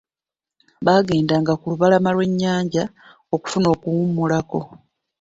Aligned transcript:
Baagendanga 0.85 1.51
ku 1.59 1.65
lubalama 1.71 2.09
lw'ennyanja 2.15 2.83
okufuna 3.35 3.67
okuwumulako. 3.75 4.59